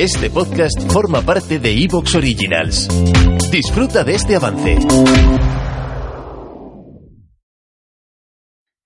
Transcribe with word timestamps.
Este 0.00 0.30
podcast 0.30 0.92
forma 0.92 1.22
parte 1.22 1.58
de 1.58 1.72
Evox 1.72 2.14
Originals. 2.14 2.86
Disfruta 3.50 4.04
de 4.04 4.14
este 4.14 4.36
avance. 4.36 4.78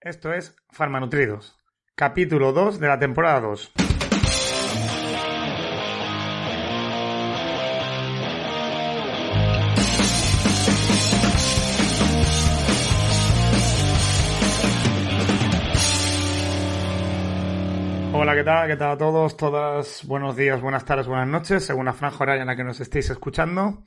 Esto 0.00 0.32
es 0.32 0.56
Farmanutridos, 0.70 1.54
capítulo 1.94 2.54
2 2.54 2.80
de 2.80 2.88
la 2.88 2.98
temporada 2.98 3.42
2. 3.42 3.72
Hola, 18.14 18.34
¿qué 18.34 18.44
tal? 18.44 18.68
¿Qué 18.68 18.76
tal 18.76 18.90
a 18.92 18.98
todos? 18.98 19.36
Todas, 19.36 20.04
buenos 20.06 20.36
días, 20.36 20.60
buenas 20.60 20.84
tardes, 20.84 21.06
buenas 21.06 21.26
noches, 21.28 21.64
según 21.64 21.86
la 21.86 21.92
franja 21.94 22.22
horaria 22.22 22.42
en 22.42 22.46
la 22.48 22.56
que 22.56 22.64
nos 22.64 22.80
estéis 22.80 23.08
escuchando. 23.10 23.84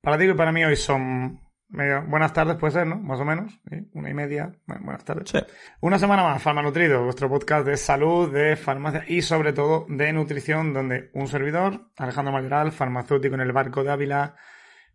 Para 0.00 0.16
ti 0.18 0.24
y 0.24 0.34
para 0.34 0.52
mí 0.52 0.64
hoy 0.64 0.76
son 0.76 1.40
medio- 1.68 2.04
buenas 2.06 2.32
tardes, 2.32 2.56
puede 2.56 2.72
ser, 2.72 2.86
¿no? 2.86 2.96
Más 2.96 3.18
o 3.20 3.24
menos, 3.24 3.52
¿sí? 3.68 3.76
una 3.94 4.10
y 4.10 4.14
media. 4.14 4.52
Bueno, 4.66 4.84
buenas 4.84 5.04
tardes. 5.04 5.30
Sí. 5.30 5.38
Una 5.80 5.98
semana 5.98 6.22
más, 6.22 6.42
Farmanutrido, 6.42 7.02
vuestro 7.04 7.28
podcast 7.28 7.66
de 7.66 7.76
salud, 7.76 8.32
de 8.32 8.56
farmacia 8.56 9.04
y 9.08 9.22
sobre 9.22 9.52
todo 9.52 9.86
de 9.88 10.12
nutrición, 10.12 10.72
donde 10.72 11.10
un 11.14 11.26
servidor, 11.26 11.90
Alejandro 11.96 12.32
Mayoral, 12.32 12.70
farmacéutico 12.72 13.34
en 13.34 13.40
el 13.40 13.52
barco 13.52 13.82
de 13.82 13.90
Ávila, 13.90 14.36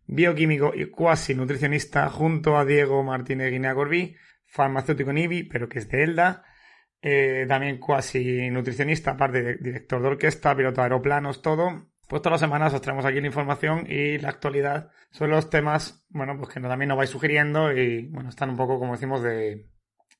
bioquímico 0.06 0.72
y 0.74 0.86
cuasi 0.90 1.34
nutricionista, 1.34 2.08
junto 2.08 2.56
a 2.56 2.64
Diego 2.64 3.02
Martínez 3.02 3.50
Guinea 3.50 3.74
Corbí, 3.74 4.16
farmacéutico 4.46 5.10
en 5.10 5.18
IBI, 5.18 5.42
pero 5.44 5.68
que 5.68 5.78
es 5.80 5.88
de 5.90 6.02
ELDA, 6.02 6.44
eh, 7.06 7.44
también 7.46 7.76
cuasi 7.76 8.48
nutricionista, 8.48 9.10
aparte 9.10 9.42
de 9.42 9.56
director 9.56 10.00
de 10.00 10.08
orquesta, 10.08 10.56
piloto 10.56 10.80
de 10.80 10.84
aeroplanos, 10.84 11.42
todo. 11.42 11.90
Pues 12.08 12.22
todas 12.22 12.40
las 12.40 12.40
semanas 12.40 12.72
os 12.72 12.80
traemos 12.80 13.04
aquí 13.04 13.20
la 13.20 13.26
información 13.26 13.84
y 13.86 14.16
la 14.16 14.30
actualidad 14.30 14.90
sobre 15.10 15.32
los 15.32 15.50
temas, 15.50 16.06
bueno, 16.08 16.34
pues 16.38 16.48
que 16.48 16.60
también 16.60 16.88
nos 16.88 16.96
vais 16.96 17.10
sugiriendo 17.10 17.72
y, 17.72 18.08
bueno, 18.08 18.30
están 18.30 18.48
un 18.48 18.56
poco, 18.56 18.78
como 18.78 18.92
decimos, 18.92 19.22
de, 19.22 19.66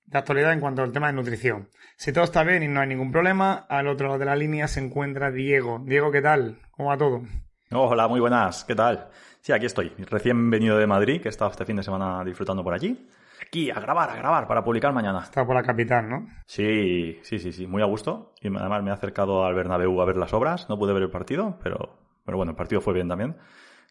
de 0.05 0.19
actualidad 0.19 0.53
en 0.53 0.61
cuanto 0.61 0.83
al 0.83 0.93
tema 0.93 1.07
de 1.07 1.15
nutrición. 1.15 1.71
Si 1.97 2.13
todo 2.13 2.25
está 2.25 2.45
bien 2.45 2.63
y 2.63 2.69
no 2.69 2.81
hay 2.81 2.89
ningún 2.89 3.11
problema, 3.11 3.65
al 3.71 3.89
otro 3.89 4.09
lado 4.09 4.19
de 4.19 4.27
la 4.27 4.37
línea 4.37 4.69
se 4.69 4.81
encuentra 4.81 5.31
Diego. 5.31 5.83
Diego, 5.87 6.13
¿qué 6.13 6.21
tal? 6.21 6.59
¿Cómo 6.73 6.91
va 6.91 6.98
todo? 6.98 7.23
Hola, 7.71 8.09
muy 8.09 8.21
buenas, 8.21 8.63
¿qué 8.65 8.75
tal? 8.75 9.09
Sí, 9.41 9.53
aquí 9.53 9.65
estoy, 9.65 9.91
recién 10.11 10.51
venido 10.51 10.77
de 10.77 10.87
Madrid, 10.87 11.23
que 11.23 11.29
he 11.29 11.31
estado 11.31 11.51
este 11.51 11.65
fin 11.65 11.77
de 11.77 11.83
semana 11.83 12.23
disfrutando 12.25 12.63
por 12.63 12.75
allí. 12.75 13.09
Aquí, 13.55 13.71
a 13.71 13.79
grabar, 13.79 14.11
a 14.11 14.17
grabar, 14.17 14.49
para 14.49 14.65
publicar 14.65 14.93
mañana. 14.93 15.21
Está 15.21 15.47
por 15.47 15.55
la 15.55 15.63
capital, 15.63 16.09
¿no? 16.09 16.27
Sí, 16.45 17.21
sí, 17.23 17.39
sí, 17.39 17.53
sí, 17.53 17.69
muy 17.69 17.83
a 17.83 17.85
gusto. 17.85 18.33
Y 18.41 18.49
además 18.49 18.83
me 18.83 18.91
he 18.91 18.93
acercado 18.93 19.45
al 19.45 19.55
Bernabéu 19.55 20.03
a 20.03 20.05
ver 20.05 20.17
las 20.17 20.33
obras. 20.35 20.69
No 20.69 20.77
pude 20.77 20.93
ver 20.93 21.05
el 21.05 21.11
partido, 21.11 21.57
pero, 21.63 21.97
pero 22.25 22.37
bueno, 22.37 22.51
el 22.51 22.57
partido 22.57 22.81
fue 22.81 22.95
bien 22.95 23.07
también. 23.07 23.37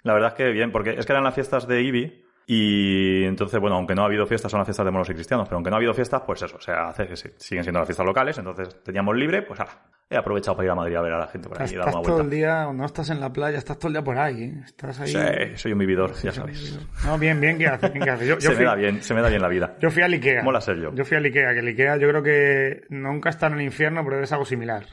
La 0.02 0.12
verdad 0.14 0.32
es 0.32 0.36
que 0.36 0.50
bien, 0.52 0.74
porque 0.74 0.90
es 1.00 1.06
que 1.06 1.14
eran 1.14 1.24
las 1.24 1.34
fiestas 1.34 1.66
de 1.66 1.82
IBI 1.82 2.26
y 2.46 3.24
entonces, 3.24 3.58
bueno, 3.62 3.78
aunque 3.78 3.96
no 3.96 4.02
ha 4.02 4.06
habido 4.08 4.26
fiestas, 4.28 4.52
son 4.52 4.58
las 4.60 4.68
fiestas 4.68 4.86
de 4.86 4.92
moros 4.92 5.10
y 5.10 5.14
cristianos, 5.14 5.48
pero 5.48 5.56
aunque 5.56 5.70
no 5.70 5.78
ha 5.78 5.80
habido 5.80 5.94
fiestas, 5.94 6.24
pues 6.26 6.42
eso, 6.42 6.58
o 6.58 6.62
sea, 6.62 6.90
hace 6.90 7.08
que 7.08 7.16
se- 7.16 7.34
siguen 7.40 7.64
siendo 7.64 7.80
las 7.80 7.88
fiestas 7.88 8.06
locales, 8.06 8.38
entonces 8.38 8.84
teníamos 8.84 9.16
libre, 9.16 9.44
pues 9.44 9.62
ahora, 9.62 9.72
he 10.14 10.18
aprovechado 10.18 10.56
para 10.56 10.66
ir 10.68 10.72
a 10.72 10.76
Madrid 10.76 10.96
a 10.96 11.02
ver 11.02 11.14
a 11.14 11.20
la 11.20 11.28
gente 11.28 11.50
por 11.50 11.62
allí 11.62 11.74
y 11.74 11.78
dar 11.78 11.88
Estás 11.88 11.96
una 11.96 12.04
todo 12.04 12.14
vuelta. 12.18 12.24
el 12.36 12.40
día, 12.40 12.74
no 12.74 12.86
estás 12.86 13.10
en 13.10 13.20
la 13.20 13.34
playa, 13.34 13.58
estás 13.58 13.78
todo 13.78 13.88
el 13.90 13.94
día 13.94 14.04
por 14.04 14.18
ahí, 14.18 14.44
¿eh? 14.44 14.62
Estás 14.66 15.00
ahí. 15.00 15.08
Sí, 15.12 15.58
soy 15.58 15.74
un 15.74 15.80
vividor, 15.80 16.14
ya 16.22 16.32
sabéis. 16.32 16.80
No, 17.06 17.18
bien, 17.18 17.40
bien, 17.42 17.58
¿qué 17.58 17.68
haces? 17.68 17.92
Bien, 17.94 18.04
¿qué 18.06 18.12
haces? 18.12 18.28
Yo, 18.28 18.38
yo 18.40 18.52
Se 18.52 18.56
me 18.58 18.64
da 18.66 18.76
bien, 18.76 19.02
se 19.02 19.14
me 19.14 19.22
da 19.22 19.30
bien 19.30 19.42
la 19.42 19.48
vida. 19.50 19.76
yo 19.80 19.90
fui 19.92 20.02
al 20.04 20.14
Ikea. 20.14 20.44
Mola 20.44 20.62
ser 20.62 20.78
yo. 20.80 20.94
Yo 20.94 21.04
fui 21.06 21.18
al 21.18 21.26
Ikea, 21.26 21.54
que 21.54 21.60
el 21.60 21.68
Ikea 21.68 21.98
yo 21.98 22.08
creo 22.10 22.24
que 22.24 22.82
nunca 22.90 23.30
está 23.30 23.48
en 23.48 23.54
el 23.54 23.62
infierno, 23.62 24.04
pero 24.04 24.22
es 24.24 24.32
algo 24.32 24.46
similar. 24.46 24.86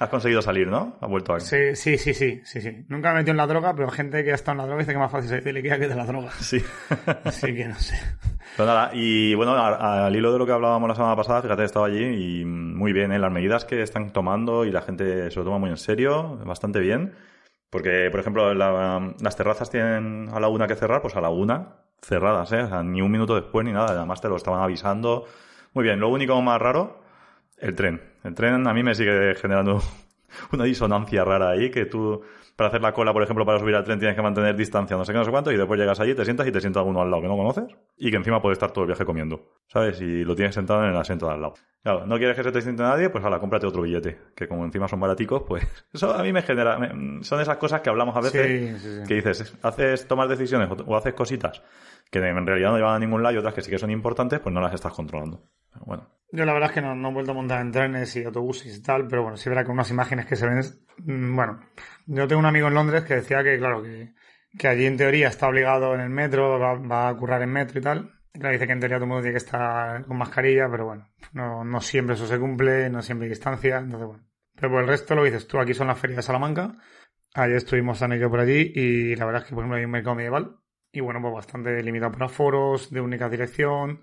Has 0.00 0.08
conseguido 0.10 0.40
salir, 0.42 0.68
¿no? 0.68 0.96
Ha 1.00 1.06
vuelto 1.06 1.34
aquí. 1.34 1.44
Sí, 1.44 1.74
sí, 1.74 1.98
sí, 1.98 2.14
sí, 2.14 2.40
sí, 2.44 2.60
sí. 2.60 2.84
Nunca 2.88 3.08
me 3.08 3.16
he 3.16 3.18
metido 3.18 3.32
en 3.32 3.36
la 3.38 3.46
droga, 3.48 3.74
pero 3.74 3.88
gente 3.90 4.22
que 4.22 4.30
ha 4.30 4.34
estado 4.36 4.52
en 4.52 4.58
la 4.58 4.64
droga 4.66 4.78
dice 4.80 4.92
que 4.92 4.98
más 4.98 5.10
fácil 5.10 5.28
salir 5.30 5.44
del 5.44 5.56
Ikea 5.56 5.78
que 5.80 5.88
de 5.88 5.94
la 5.96 6.06
droga. 6.06 6.30
Sí. 6.40 6.62
Así 7.24 7.54
que 7.54 7.66
no 7.66 7.74
sé. 7.74 7.96
Pero 8.56 8.66
nada, 8.66 8.90
y 8.92 9.34
bueno, 9.34 9.52
a- 9.56 10.06
al 10.06 10.14
hilo 10.16 10.32
de 10.32 10.38
lo 10.38 10.46
que 10.46 10.52
hablábamos 10.52 10.88
la 10.88 10.94
semana 10.94 11.16
pasada, 11.16 11.42
fíjate, 11.42 11.62
he 11.62 11.64
estado 11.64 11.84
allí 11.84 12.40
y 12.40 12.44
muy 12.44 12.92
bien, 12.92 13.10
¿eh? 13.12 13.18
Las 13.18 13.32
medidas 13.32 13.64
que 13.64 13.82
están 13.82 14.12
tomando 14.12 14.64
y 14.64 14.70
la 14.70 14.82
gente 14.82 15.30
se 15.30 15.38
lo 15.38 15.44
toma 15.44 15.58
muy 15.58 15.70
en 15.70 15.76
serio, 15.76 16.36
bastante 16.44 16.78
bien. 16.78 17.14
Porque, 17.70 18.08
por 18.10 18.20
ejemplo, 18.20 18.54
la- 18.54 19.14
las 19.20 19.36
terrazas 19.36 19.68
tienen 19.70 20.28
a 20.32 20.38
la 20.40 20.48
una 20.48 20.66
que 20.68 20.76
cerrar, 20.76 21.02
pues 21.02 21.16
a 21.16 21.20
la 21.20 21.28
una 21.28 21.74
cerradas, 22.00 22.52
¿eh? 22.52 22.62
O 22.62 22.68
sea, 22.68 22.82
ni 22.84 23.02
un 23.02 23.10
minuto 23.10 23.34
después 23.34 23.66
ni 23.66 23.72
nada, 23.72 23.88
además 23.90 24.20
te 24.20 24.28
lo 24.28 24.36
estaban 24.36 24.62
avisando. 24.62 25.24
Muy 25.74 25.82
bien, 25.84 25.98
lo 26.00 26.08
único 26.08 26.40
más 26.40 26.60
raro, 26.60 27.00
el 27.60 27.74
tren. 27.74 28.00
El 28.24 28.34
tren 28.34 28.66
a 28.66 28.74
mí 28.74 28.82
me 28.82 28.94
sigue 28.94 29.34
generando 29.36 29.80
una 30.52 30.64
disonancia 30.64 31.24
rara 31.24 31.50
ahí, 31.50 31.70
que 31.70 31.86
tú, 31.86 32.20
para 32.56 32.68
hacer 32.68 32.82
la 32.82 32.92
cola, 32.92 33.12
por 33.12 33.22
ejemplo, 33.22 33.46
para 33.46 33.58
subir 33.58 33.74
al 33.74 33.84
tren 33.84 33.98
tienes 33.98 34.16
que 34.16 34.22
mantener 34.22 34.56
distancia, 34.56 34.96
no 34.96 35.04
sé 35.04 35.12
qué, 35.12 35.18
no 35.18 35.24
sé 35.24 35.30
cuánto, 35.30 35.52
y 35.52 35.56
después 35.56 35.78
llegas 35.78 36.00
allí, 36.00 36.14
te 36.14 36.24
sientas 36.24 36.46
y 36.46 36.52
te 36.52 36.60
sienta 36.60 36.82
uno 36.82 37.00
al 37.00 37.10
lado 37.10 37.22
que 37.22 37.28
no 37.28 37.36
conoces, 37.36 37.64
y 37.96 38.10
que 38.10 38.16
encima 38.16 38.40
puede 38.42 38.54
estar 38.54 38.70
todo 38.72 38.82
el 38.84 38.88
viaje 38.88 39.04
comiendo, 39.04 39.48
¿sabes? 39.68 40.00
Y 40.00 40.24
lo 40.24 40.34
tienes 40.34 40.54
sentado 40.54 40.82
en 40.84 40.90
el 40.90 40.96
asiento 40.96 41.26
de 41.26 41.34
al 41.34 41.40
lado. 41.42 41.54
Claro, 41.82 42.06
no 42.06 42.18
quieres 42.18 42.36
que 42.36 42.42
se 42.42 42.50
te 42.52 42.60
siente 42.60 42.82
nadie, 42.82 43.08
pues 43.08 43.22
ahora, 43.24 43.38
cómprate 43.38 43.66
otro 43.66 43.82
billete, 43.82 44.18
que 44.34 44.48
como 44.48 44.64
encima 44.64 44.88
son 44.88 44.98
baraticos, 45.00 45.42
pues 45.46 45.64
eso 45.92 46.12
a 46.12 46.22
mí 46.22 46.32
me 46.32 46.42
genera, 46.42 46.78
me- 46.78 47.22
son 47.22 47.40
esas 47.40 47.56
cosas 47.56 47.80
que 47.80 47.88
hablamos 47.90 48.16
a 48.16 48.20
veces, 48.20 48.80
Sí, 48.80 48.88
sí, 48.88 48.96
sí. 49.02 49.08
que 49.08 49.14
dices, 49.14 49.56
haces, 49.62 50.06
tomas 50.08 50.28
decisiones 50.28 50.68
o, 50.70 50.74
o 50.84 50.96
haces 50.96 51.14
cositas 51.14 51.62
que 52.10 52.18
en 52.18 52.46
realidad 52.46 52.70
no 52.70 52.76
llevan 52.78 52.94
a 52.94 52.98
ningún 52.98 53.22
lado 53.22 53.34
y 53.34 53.38
otras 53.38 53.52
que 53.54 53.60
sí 53.62 53.70
que 53.70 53.78
son 53.78 53.90
importantes, 53.90 54.40
pues 54.40 54.52
no 54.54 54.60
las 54.62 54.72
estás 54.74 54.92
controlando. 54.94 55.42
Bueno. 55.86 56.08
Yo 56.30 56.44
la 56.44 56.52
verdad 56.52 56.70
es 56.70 56.74
que 56.74 56.82
no, 56.82 56.94
no 56.94 57.08
he 57.08 57.12
vuelto 57.12 57.30
a 57.30 57.34
montar 57.34 57.60
en 57.62 57.72
trenes 57.72 58.14
y 58.16 58.24
autobuses 58.24 58.76
y 58.76 58.82
tal, 58.82 59.06
pero 59.08 59.22
bueno, 59.22 59.36
sí 59.38 59.48
verá 59.48 59.64
con 59.64 59.72
unas 59.72 59.90
imágenes 59.90 60.26
que 60.26 60.36
se 60.36 60.46
ven. 60.46 60.60
mm, 60.98 61.34
Bueno, 61.34 61.60
yo 62.06 62.28
tengo 62.28 62.40
un 62.40 62.46
amigo 62.46 62.68
en 62.68 62.74
Londres 62.74 63.04
que 63.04 63.14
decía 63.14 63.42
que, 63.42 63.56
claro, 63.58 63.82
que, 63.82 64.12
que 64.58 64.68
allí 64.68 64.84
en 64.86 64.98
teoría 64.98 65.28
está 65.28 65.48
obligado 65.48 65.94
en 65.94 66.00
el 66.00 66.10
metro, 66.10 66.58
va, 66.58 67.08
a 67.08 67.14
currar 67.16 67.42
en 67.42 67.50
metro 67.50 67.78
y 67.78 67.82
tal. 67.82 68.12
Claro, 68.32 68.52
dice 68.52 68.66
que 68.66 68.72
en 68.72 68.80
teoría 68.80 68.98
todo 68.98 69.04
el 69.04 69.08
mundo 69.08 69.22
tiene 69.22 69.34
que 69.34 69.44
estar 69.44 70.04
con 70.04 70.18
mascarilla, 70.18 70.68
pero 70.70 70.84
bueno, 70.84 71.08
no, 71.32 71.80
siempre 71.80 72.14
eso 72.14 72.26
se 72.26 72.38
cumple, 72.38 72.90
no 72.90 73.00
siempre 73.00 73.24
hay 73.24 73.30
distancia, 73.30 73.78
entonces 73.78 74.06
bueno. 74.06 74.24
Pero 74.54 74.72
por 74.72 74.82
el 74.82 74.88
resto 74.88 75.14
lo 75.14 75.24
dices 75.24 75.46
tú, 75.46 75.58
aquí 75.58 75.72
son 75.72 75.86
las 75.86 75.98
ferias 75.98 76.18
de 76.18 76.22
Salamanca. 76.22 76.76
Ayer 77.34 77.56
estuvimos 77.56 78.02
Ana 78.02 78.16
y 78.16 78.28
por 78.28 78.40
allí 78.40 78.72
y 78.74 79.16
la 79.16 79.24
verdad 79.24 79.42
es 79.42 79.48
que, 79.48 79.54
por 79.54 79.62
ejemplo, 79.62 79.78
hay 79.78 79.84
un 79.84 79.90
mercado 79.92 80.16
medieval 80.16 80.56
y 80.92 81.00
bueno, 81.00 81.20
pues 81.22 81.34
bastante 81.34 81.82
limitado 81.82 82.12
por 82.12 82.24
aforos, 82.24 82.90
de 82.90 83.00
única 83.00 83.28
dirección. 83.28 84.02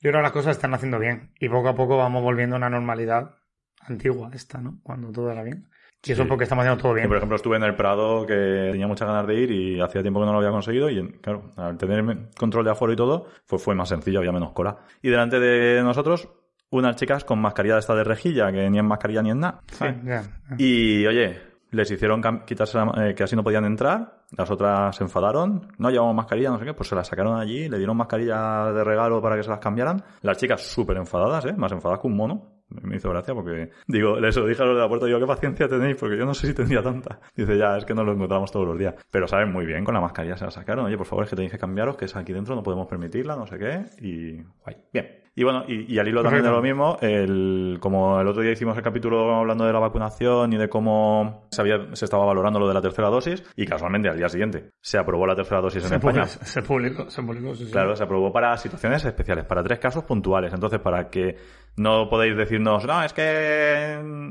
Yo 0.00 0.10
creo 0.10 0.20
que 0.20 0.22
las 0.24 0.32
cosas 0.32 0.56
están 0.56 0.74
haciendo 0.74 0.98
bien 0.98 1.30
y 1.40 1.48
poco 1.48 1.68
a 1.68 1.74
poco 1.74 1.96
vamos 1.96 2.22
volviendo 2.22 2.56
a 2.56 2.58
una 2.58 2.70
normalidad 2.70 3.36
antigua 3.80 4.30
esta, 4.34 4.58
¿no? 4.60 4.78
Cuando 4.82 5.10
todo 5.10 5.30
era 5.30 5.42
bien. 5.42 5.68
Y 6.04 6.12
eso 6.12 6.22
Sí. 6.22 6.26
es 6.26 6.28
porque 6.28 6.44
estamos 6.44 6.62
haciendo 6.64 6.80
todo 6.80 6.92
Yo, 6.92 6.96
bien. 6.96 7.08
por 7.08 7.16
ejemplo, 7.16 7.36
estuve 7.36 7.56
en 7.56 7.62
el 7.64 7.74
Prado 7.74 8.26
que 8.26 8.68
tenía 8.72 8.86
muchas 8.86 9.08
ganas 9.08 9.26
de 9.26 9.34
ir 9.34 9.50
y 9.50 9.80
hacía 9.80 10.02
tiempo 10.02 10.20
que 10.20 10.26
no 10.26 10.32
lo 10.32 10.38
había 10.38 10.50
conseguido 10.50 10.88
y, 10.90 11.08
claro, 11.20 11.50
al 11.56 11.76
tener 11.76 12.28
control 12.38 12.64
de 12.64 12.70
aforo 12.70 12.92
y 12.92 12.96
todo, 12.96 13.26
pues 13.46 13.62
fue 13.62 13.74
más 13.74 13.88
sencillo, 13.88 14.18
había 14.20 14.30
menos 14.32 14.52
cola. 14.52 14.76
Y 15.02 15.08
delante 15.08 15.40
de 15.40 15.82
nosotros, 15.82 16.28
unas 16.70 16.94
chicas 16.96 17.24
con 17.24 17.40
mascarilla 17.40 17.74
de 17.74 17.80
esta 17.80 17.94
de 17.94 18.04
rejilla, 18.04 18.52
que 18.52 18.68
ni 18.70 18.78
en 18.78 18.86
mascarilla 18.86 19.22
ni 19.22 19.30
en 19.30 19.40
nada. 19.40 19.62
Sí, 19.68 19.76
¿sabes? 19.78 19.96
ya. 20.04 20.22
Y, 20.58 21.06
oye, 21.06 21.40
les 21.70 21.90
hicieron 21.90 22.22
quitarse 22.44 22.78
la- 22.78 23.08
eh, 23.08 23.14
que 23.14 23.24
así 23.24 23.34
no 23.34 23.42
podían 23.42 23.64
entrar, 23.64 24.15
las 24.30 24.50
otras 24.50 24.96
se 24.96 25.04
enfadaron, 25.04 25.68
no 25.78 25.90
llevamos 25.90 26.14
mascarilla, 26.14 26.50
no 26.50 26.58
sé 26.58 26.64
qué, 26.64 26.74
pues 26.74 26.88
se 26.88 26.94
las 26.94 27.06
sacaron 27.06 27.38
allí, 27.38 27.68
le 27.68 27.78
dieron 27.78 27.96
mascarilla 27.96 28.72
de 28.72 28.84
regalo 28.84 29.22
para 29.22 29.36
que 29.36 29.42
se 29.42 29.50
las 29.50 29.60
cambiaran. 29.60 30.02
Las 30.22 30.38
chicas 30.38 30.62
súper 30.62 30.96
enfadadas, 30.96 31.44
¿eh? 31.46 31.54
Más 31.56 31.72
enfadadas 31.72 32.00
que 32.00 32.06
un 32.06 32.16
mono. 32.16 32.56
Me 32.68 32.96
hizo 32.96 33.08
gracia 33.10 33.32
porque, 33.32 33.70
digo, 33.86 34.18
les 34.18 34.36
lo 34.36 34.44
dije 34.44 34.60
a 34.60 34.66
los 34.66 34.74
de 34.74 34.82
la 34.82 34.88
puerta, 34.88 35.06
digo, 35.06 35.20
¿qué 35.20 35.26
paciencia 35.26 35.68
tenéis? 35.68 35.94
Porque 35.94 36.18
yo 36.18 36.24
no 36.24 36.34
sé 36.34 36.48
si 36.48 36.54
tendría 36.54 36.82
tanta. 36.82 37.20
Dice, 37.36 37.56
ya, 37.56 37.76
es 37.76 37.84
que 37.84 37.94
no 37.94 38.02
lo 38.02 38.12
encontramos 38.12 38.50
todos 38.50 38.66
los 38.66 38.76
días. 38.76 38.94
Pero 39.08 39.28
saben 39.28 39.52
muy 39.52 39.66
bien, 39.66 39.84
con 39.84 39.94
la 39.94 40.00
mascarilla 40.00 40.36
se 40.36 40.44
la 40.44 40.50
sacaron. 40.50 40.86
Oye, 40.86 40.96
por 40.96 41.06
favor, 41.06 41.24
es 41.24 41.30
que 41.30 41.36
tenéis 41.36 41.52
que 41.52 41.58
cambiaros, 41.58 41.96
que 41.96 42.06
es 42.06 42.16
aquí 42.16 42.32
dentro, 42.32 42.56
no 42.56 42.64
podemos 42.64 42.88
permitirla, 42.88 43.36
no 43.36 43.46
sé 43.46 43.58
qué. 43.58 43.84
Y, 44.00 44.42
guay. 44.64 44.76
Bien. 44.92 45.25
Y 45.38 45.44
bueno, 45.44 45.64
y, 45.68 45.92
y 45.94 45.98
al 45.98 46.08
hilo 46.08 46.22
también 46.22 46.42
de 46.44 46.50
lo 46.50 46.62
mismo, 46.62 46.96
el, 47.02 47.76
como 47.78 48.18
el 48.18 48.26
otro 48.26 48.40
día 48.40 48.52
hicimos 48.52 48.74
el 48.78 48.82
capítulo 48.82 49.34
hablando 49.36 49.66
de 49.66 49.72
la 49.74 49.78
vacunación 49.78 50.50
y 50.54 50.56
de 50.56 50.70
cómo 50.70 51.46
se, 51.50 51.60
había, 51.60 51.94
se 51.94 52.06
estaba 52.06 52.24
valorando 52.24 52.58
lo 52.58 52.66
de 52.66 52.72
la 52.72 52.80
tercera 52.80 53.08
dosis, 53.10 53.44
y 53.54 53.66
casualmente 53.66 54.08
al 54.08 54.16
día 54.16 54.30
siguiente 54.30 54.70
se 54.80 54.96
aprobó 54.96 55.26
la 55.26 55.36
tercera 55.36 55.60
dosis 55.60 55.82
en 55.82 55.90
Se 55.90 55.94
España. 55.96 56.22
publicó, 56.22 56.44
se 56.46 56.62
publicó, 56.62 57.10
se 57.10 57.22
publicó, 57.22 57.54
sí, 57.54 57.66
sí. 57.66 57.70
Claro, 57.70 57.94
se 57.94 58.02
aprobó 58.04 58.32
para 58.32 58.56
situaciones 58.56 59.04
especiales, 59.04 59.44
para 59.44 59.62
tres 59.62 59.78
casos 59.78 60.04
puntuales. 60.04 60.54
Entonces, 60.54 60.80
para 60.80 61.10
que 61.10 61.36
no 61.76 62.08
podéis 62.08 62.36
decirnos, 62.36 62.84
no, 62.86 63.02
es 63.02 63.12
que 63.12 63.22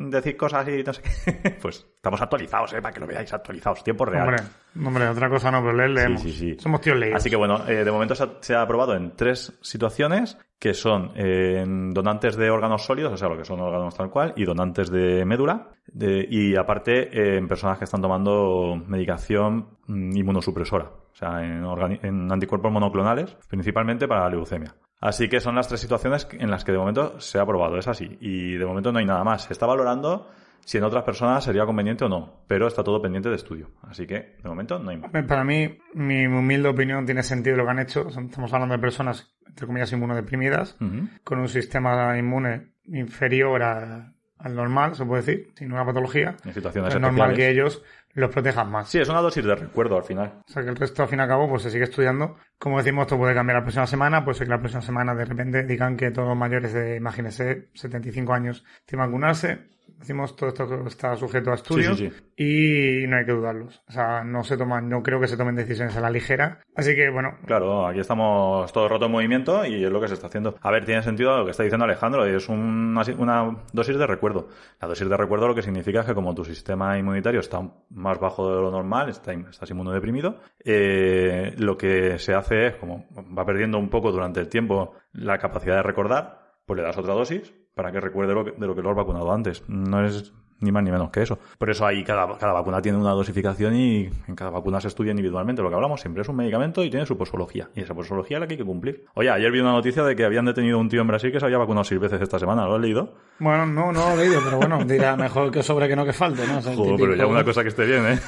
decir 0.09 0.36
cosas 0.38 0.68
y 0.68 0.83
no 0.83 0.94
sé 0.94 1.01
qué. 1.03 1.51
pues 1.62 1.86
estamos 1.95 2.21
actualizados, 2.21 2.74
¿eh? 2.74 2.81
Para 2.81 2.94
que 2.94 3.00
lo 3.00 3.07
veáis 3.07 3.31
actualizados, 3.33 3.83
tiempo 3.83 4.06
real. 4.06 4.27
Hombre, 4.27 4.44
hombre, 4.88 5.07
otra 5.09 5.30
cosa 5.30 5.51
no, 5.51 5.62
pero 5.62 5.74
leer 5.74 5.89
leemos. 5.92 6.21
Sí, 6.21 6.31
sí, 6.31 6.53
sí. 6.53 6.59
Somos 6.59 6.81
tíos 6.81 6.97
leídos. 6.97 7.18
Así 7.18 7.30
que 7.30 7.36
bueno, 7.36 7.68
eh, 7.68 7.83
de 7.83 7.92
momento 7.92 8.15
se 8.15 8.24
ha, 8.24 8.30
se 8.39 8.56
ha 8.56 8.62
aprobado 8.62 8.95
en 8.95 9.15
tres 9.15 9.57
situaciones 9.62 10.38
que 10.57 10.74
son 10.74 11.12
eh, 11.15 11.63
donantes 11.68 12.38
de 12.38 12.50
órganos 12.50 12.83
sólidos, 12.86 13.13
o 13.13 13.18
sea, 13.18 13.27
lo 13.27 13.38
que 13.38 13.44
son 13.45 13.59
órganos 13.59 13.95
tal 13.95 14.09
cual, 14.09 14.33
y 14.38 14.45
donantes 14.45 14.89
de 14.89 15.25
médula, 15.25 15.69
de- 15.88 16.25
y 16.30 16.56
aparte 16.56 17.09
eh, 17.12 17.38
en 17.38 17.47
personas 17.47 17.77
que 17.77 17.83
están 17.83 18.01
tomando 18.01 18.75
medicación 18.88 19.77
mm, 19.88 20.15
inmunosupresora, 20.15 20.86
o 20.86 21.15
sea, 21.15 21.44
en, 21.44 21.63
en 22.01 22.31
anticuerpos 22.31 22.71
monoclonales, 22.71 23.38
principalmente 23.50 24.07
para 24.07 24.21
la 24.21 24.30
leucemia. 24.30 24.74
Así 25.06 25.30
que 25.30 25.40
son 25.40 25.56
las 25.56 25.68
tres 25.68 25.80
situaciones 25.81 26.28
en 26.31 26.50
las 26.50 26.63
que 26.63 26.72
de 26.72 26.78
momento 26.78 27.19
se 27.19 27.38
ha 27.38 27.42
aprobado, 27.44 27.78
es 27.78 27.88
así, 27.88 28.18
y 28.19 28.56
de 28.57 28.66
momento 28.66 28.92
no 28.92 29.00
hay 29.00 29.06
nada 29.06 29.24
más. 29.24 29.44
Se 29.44 29.54
está 29.54 29.66
valorando 29.66 30.30
si 30.62 30.80
en 30.80 30.84
otras 30.84 31.04
personas 31.04 31.44
sería 31.44 31.63
conveniente 31.66 32.06
o 32.06 32.10
no, 32.10 32.44
pero 32.48 32.66
está 32.68 32.84
todo 32.84 33.00
pendiente 33.02 33.30
de 33.30 33.36
estudio. 33.36 33.69
Así 33.84 34.07
que 34.07 34.36
de 34.42 34.50
momento 34.50 34.80
no 34.80 34.90
hay 34.90 34.98
más. 34.98 35.12
Para 35.28 35.44
mí, 35.44 35.78
mi 35.94 36.25
humilde 36.25 36.69
opinión, 36.69 37.06
tiene 37.06 37.22
sentido 37.22 37.56
lo 37.56 37.66
que 37.66 37.69
han 37.72 37.80
hecho. 37.80 38.07
Estamos 38.07 38.52
hablando 38.52 38.74
de 38.74 38.80
personas, 38.81 39.36
entre 39.48 39.68
comillas, 39.68 39.92
inmunodeprimidas, 39.92 40.75
con 41.24 41.38
un 41.40 41.48
sistema 41.50 42.18
inmune 42.18 42.72
inferior 42.86 43.62
a- 43.62 44.12
al 44.40 44.56
normal, 44.56 44.96
se 44.96 45.06
puede 45.06 45.22
decir, 45.22 45.48
sin 45.56 45.72
una 45.72 45.86
patología. 45.86 46.36
En 46.44 46.54
situaciones 46.54 46.94
Es 46.94 47.00
normal 47.00 47.34
que 47.36 47.50
ellos 47.50 47.84
los 48.16 48.32
protejan 48.32 48.72
más. 48.72 48.90
Sí, 48.90 49.00
es 49.00 49.10
una 49.10 49.22
dosis 49.22 49.44
de 49.44 49.56
recuerdo 49.56 49.98
al 49.98 50.04
final. 50.04 50.42
O 50.48 50.52
sea 50.52 50.64
que 50.64 50.70
el 50.70 50.76
resto, 50.76 51.04
al 51.04 51.10
fin 51.10 51.20
y 51.20 51.22
al 51.22 51.28
cabo, 51.28 51.50
pues 51.50 51.64
se 51.64 51.70
sigue 51.70 51.84
estudiando. 51.84 52.38
Como 52.58 52.78
decimos, 52.78 53.04
esto 53.04 53.18
puede 53.18 53.36
cambiar 53.36 53.58
la 53.60 53.64
próxima 53.64 53.86
semana. 53.86 54.24
Puede 54.24 54.38
ser 54.38 54.48
que 54.48 54.52
la 54.52 54.60
próxima 54.60 54.82
semana 54.82 55.14
de 55.14 55.26
repente 55.26 55.64
digan 55.64 55.98
que 55.98 56.12
todos 56.12 56.30
los 56.30 56.38
mayores 56.38 56.74
de, 56.74 56.96
imagínese, 56.96 57.70
75 57.74 58.34
años 58.34 58.64
tienen 58.86 59.06
que 59.06 59.08
vacunarse. 59.08 59.75
Decimos, 60.00 60.36
todo 60.36 60.50
esto 60.50 60.88
está 60.88 61.15
sujeto 61.15 61.51
a 61.51 61.56
estudios 61.56 61.97
Sí, 61.97 62.09
sí, 62.09 63.03
y 63.03 63.07
no 63.07 63.18
hay 63.18 63.25
que 63.25 63.31
dudarlos. 63.31 63.81
O 63.88 63.92
sea, 63.92 64.24
no 64.24 64.44
se 64.44 64.57
toman, 64.57 64.89
no 64.89 65.01
creo 65.01 65.19
que 65.19 65.27
se 65.27 65.38
tomen 65.38 65.56
decisiones 65.56 65.95
a 65.95 66.01
la 66.01 66.09
ligera. 66.09 66.62
Así 66.75 66.95
que, 66.95 67.09
bueno, 67.09 67.38
Claro, 67.45 67.88
aquí 67.88 68.00
estamos 68.00 68.71
todo 68.74 68.89
roto 68.89 69.06
en 69.06 69.12
movimiento 69.12 69.65
y 69.65 69.83
es 69.83 69.92
lo 69.92 70.01
que 70.01 70.07
se 70.07 70.15
está 70.15 70.27
haciendo. 70.27 70.56
A 70.62 70.71
ver, 70.71 70.86
tiene 70.86 71.01
sentido 71.01 71.38
lo 71.38 71.45
que 71.45 71.51
está 71.51 71.63
diciendo 71.63 71.86
Alejandro, 71.86 72.25
es 72.25 72.50
una, 72.50 73.03
una 73.18 73.57
dosis 73.71 73.97
de 73.97 74.07
recuerdo. 74.07 74.50
La 74.81 74.88
dosis 74.88 75.07
de 75.07 75.18
recuerdo 75.18 75.47
lo 75.47 75.56
que 75.56 75.62
significa 75.62 76.01
es 76.01 76.06
que 76.06 76.13
como 76.13 76.36
tu 76.36 76.44
sistema 76.44 76.97
inmunitario 76.97 77.39
está 77.39 77.62
más 77.89 78.19
bajo 78.19 78.50
de 78.53 78.62
lo 78.62 78.71
normal, 78.71 79.09
está, 79.09 79.33
estás 79.33 79.69
inmunodeprimido, 79.69 80.39
eh, 80.63 81.53
lo 81.57 81.77
que 81.77 82.19
se 82.19 82.33
hace 82.33 82.68
es, 82.68 82.75
como 82.75 83.06
va 83.38 83.45
perdiendo 83.45 83.77
un 83.77 83.89
poco 83.89 84.12
durante 84.12 84.39
el 84.39 84.50
tiempo 84.50 84.94
la 85.13 85.38
capacidad 85.38 85.77
de 85.77 85.83
recordar, 85.83 86.56
pues 86.65 86.77
le 86.77 86.83
das 86.83 86.97
otra 86.97 87.13
dosis 87.13 87.53
para 87.75 87.92
que 87.92 88.00
recuerde 88.00 88.33
lo 88.33 88.45
que- 88.45 88.54
de 88.54 88.66
lo 88.66 88.74
que 88.75 88.81
lo 88.81 88.89
has 88.89 88.95
vacunado 88.95 89.31
antes. 89.31 89.63
No 89.68 90.04
es 90.04 90.33
ni 90.60 90.72
más 90.72 90.84
ni 90.84 90.92
menos 90.92 91.10
que 91.10 91.22
eso. 91.22 91.38
Por 91.57 91.69
eso 91.69 91.86
ahí 91.86 92.04
cada, 92.04 92.38
cada 92.38 92.54
vacuna 92.54 92.81
tiene 92.81 92.98
una 92.98 93.12
dosificación 93.12 93.75
y 93.75 94.10
en 94.28 94.36
cada 94.36 94.52
vacuna 94.52 94.80
se 94.81 94.88
estudia 94.88 95.12
individualmente. 95.12 95.62
Lo 95.62 95.69
que 95.69 95.75
hablamos 95.75 96.02
siempre 96.02 96.22
es 96.22 96.30
un 96.30 96.36
medicamento 96.36 96.84
y 96.84 96.90
tiene 96.90 97.06
su 97.06 97.18
posología. 97.18 97.69
Y 97.75 97.81
esa 97.81 97.94
posología 97.94 98.38
es 98.38 98.42
la 98.42 98.48
que 98.48 98.54
hay 98.54 98.57
que 98.57 98.66
cumplir. 98.66 99.06
Oye, 99.13 99.30
ayer 99.30 99.52
vi 99.52 99.60
una 99.60 99.72
noticia 99.72 100.04
de 100.04 100.16
que 100.16 100.25
habían 100.25 100.46
detenido 100.46 100.78
a 100.78 100.81
un 100.81 100.90
tío 100.90 101.02
en 101.02 101.07
Brasil 101.07 101.31
que 101.31 101.40
se 101.40 101.46
había 101.46 101.57
vacunado 101.57 101.84
seis 101.84 102.00
veces 102.00 102.22
esta 102.22 102.40
semana. 102.40 102.66
¿Lo 102.66 102.75
has 102.75 102.81
leído? 102.81 103.13
bueno, 103.40 103.66
no, 103.66 103.92
no 103.92 104.10
lo 104.10 104.13
he 104.13 104.18
leído, 104.25 104.42
pero 104.44 104.57
bueno, 104.57 104.84
dirá 104.86 105.16
mejor 105.18 105.52
que 105.52 105.62
sobre 105.62 105.88
que 105.88 105.96
no 105.96 106.06
que 106.06 106.13
falte, 106.13 106.48
¿no? 106.48 106.60
O 106.60 106.62
sea, 106.62 106.72
el 106.72 106.78
Joder, 106.78 106.96
pero 106.98 107.16
ya 107.16 107.28
una 107.28 107.44
cosa 107.44 107.62
que 107.63 107.69
esté 107.69 107.86
bien, 107.86 108.06
¿eh? 108.06 108.19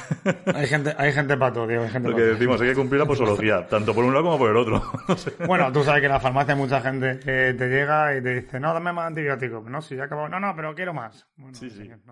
Hay 0.54 0.66
gente, 0.66 0.94
hay 0.98 1.12
gente 1.12 1.36
para 1.36 1.52
todo, 1.52 1.66
tío, 1.66 1.82
hay 1.82 1.88
gente 1.88 2.10
Lo 2.10 2.16
que 2.16 2.22
decimos, 2.22 2.60
hay 2.60 2.68
que 2.68 2.74
cumplir 2.74 3.00
la 3.00 3.06
posología, 3.06 3.66
tanto 3.66 3.94
por 3.94 4.04
un 4.04 4.12
lado 4.12 4.24
como 4.24 4.38
por 4.38 4.50
el 4.50 4.56
otro. 4.56 4.82
No 5.08 5.16
sé. 5.16 5.32
Bueno, 5.46 5.72
tú 5.72 5.82
sabes 5.82 6.00
que 6.00 6.06
en 6.06 6.12
la 6.12 6.20
farmacia 6.20 6.54
mucha 6.54 6.80
gente 6.82 7.18
que 7.18 7.54
te 7.54 7.68
llega 7.68 8.14
y 8.16 8.22
te 8.22 8.34
dice, 8.42 8.60
no, 8.60 8.74
dame 8.74 8.92
más 8.92 9.06
antibióticos. 9.06 9.64
No, 9.64 9.80
si 9.80 9.96
ya 9.96 10.04
acabó. 10.04 10.28
No, 10.28 10.38
no, 10.38 10.54
pero 10.54 10.74
quiero 10.74 10.92
más. 10.92 11.26
Bueno, 11.36 11.54
Sí, 11.54 11.70
sí. 11.70 11.90